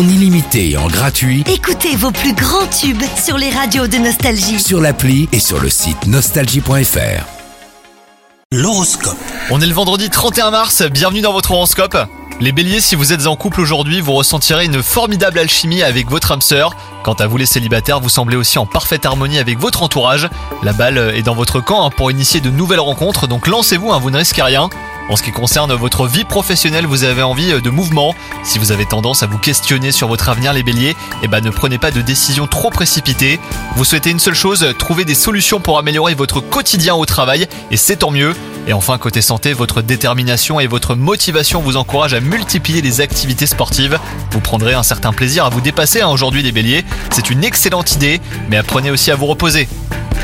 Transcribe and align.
en 0.00 0.08
illimité 0.08 0.70
et 0.70 0.76
en 0.78 0.86
gratuit 0.86 1.44
Écoutez 1.46 1.94
vos 1.94 2.10
plus 2.10 2.32
grands 2.32 2.66
tubes 2.66 3.02
sur 3.22 3.36
les 3.36 3.50
radios 3.50 3.86
de 3.86 3.98
Nostalgie. 3.98 4.58
sur 4.58 4.80
l'appli 4.80 5.28
et 5.30 5.38
sur 5.38 5.60
le 5.60 5.68
site 5.68 6.06
nostalgie.fr. 6.06 7.26
L'horoscope. 8.50 9.18
On 9.50 9.60
est 9.60 9.66
le 9.66 9.74
vendredi 9.74 10.08
31 10.08 10.52
mars, 10.52 10.82
bienvenue 10.90 11.20
dans 11.20 11.34
votre 11.34 11.50
horoscope. 11.50 11.98
Les 12.40 12.52
béliers, 12.52 12.80
si 12.80 12.94
vous 12.94 13.12
êtes 13.12 13.26
en 13.26 13.36
couple 13.36 13.60
aujourd'hui, 13.60 14.00
vous 14.00 14.12
ressentirez 14.12 14.64
une 14.64 14.82
formidable 14.82 15.38
alchimie 15.38 15.82
avec 15.82 16.08
votre 16.08 16.32
âme 16.32 16.40
sœur. 16.40 16.74
Quant 17.04 17.12
à 17.12 17.26
vous 17.26 17.36
les 17.36 17.44
célibataires, 17.44 18.00
vous 18.00 18.08
semblez 18.08 18.38
aussi 18.38 18.58
en 18.58 18.64
parfaite 18.64 19.04
harmonie 19.04 19.38
avec 19.38 19.58
votre 19.58 19.82
entourage. 19.82 20.30
La 20.62 20.72
balle 20.72 20.96
est 21.14 21.22
dans 21.22 21.34
votre 21.34 21.60
camp 21.60 21.84
hein, 21.84 21.90
pour 21.94 22.10
initier 22.10 22.40
de 22.40 22.48
nouvelles 22.48 22.80
rencontres, 22.80 23.26
donc 23.26 23.46
lancez-vous, 23.46 23.92
hein, 23.92 23.98
vous 23.98 24.10
ne 24.10 24.16
risquez 24.16 24.40
rien. 24.40 24.70
En 25.10 25.16
ce 25.16 25.24
qui 25.24 25.32
concerne 25.32 25.72
votre 25.74 26.06
vie 26.06 26.22
professionnelle, 26.22 26.86
vous 26.86 27.02
avez 27.02 27.22
envie 27.22 27.60
de 27.60 27.70
mouvement. 27.70 28.14
Si 28.44 28.60
vous 28.60 28.70
avez 28.70 28.86
tendance 28.86 29.24
à 29.24 29.26
vous 29.26 29.38
questionner 29.38 29.90
sur 29.90 30.06
votre 30.06 30.28
avenir, 30.28 30.52
les 30.52 30.62
béliers, 30.62 30.94
eh 31.24 31.28
ben 31.28 31.40
ne 31.40 31.50
prenez 31.50 31.78
pas 31.78 31.90
de 31.90 32.00
décisions 32.00 32.46
trop 32.46 32.70
précipitées. 32.70 33.40
Vous 33.74 33.84
souhaitez 33.84 34.10
une 34.10 34.20
seule 34.20 34.36
chose, 34.36 34.72
trouver 34.78 35.04
des 35.04 35.16
solutions 35.16 35.58
pour 35.58 35.78
améliorer 35.78 36.14
votre 36.14 36.40
quotidien 36.40 36.94
au 36.94 37.06
travail, 37.06 37.48
et 37.72 37.76
c'est 37.76 37.96
tant 37.96 38.12
mieux. 38.12 38.36
Et 38.68 38.72
enfin, 38.72 38.98
côté 38.98 39.20
santé, 39.20 39.52
votre 39.52 39.82
détermination 39.82 40.60
et 40.60 40.68
votre 40.68 40.94
motivation 40.94 41.60
vous 41.60 41.76
encouragent 41.76 42.14
à 42.14 42.20
multiplier 42.20 42.80
les 42.80 43.00
activités 43.00 43.48
sportives. 43.48 43.98
Vous 44.30 44.40
prendrez 44.40 44.74
un 44.74 44.84
certain 44.84 45.12
plaisir 45.12 45.44
à 45.44 45.48
vous 45.48 45.60
dépasser 45.60 46.02
hein, 46.02 46.08
aujourd'hui 46.08 46.44
les 46.44 46.52
béliers. 46.52 46.84
C'est 47.10 47.30
une 47.30 47.42
excellente 47.42 47.96
idée, 47.96 48.20
mais 48.48 48.58
apprenez 48.58 48.92
aussi 48.92 49.10
à 49.10 49.16
vous 49.16 49.26
reposer. 49.26 49.68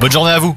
Bonne 0.00 0.12
journée 0.12 0.32
à 0.32 0.38
vous 0.38 0.56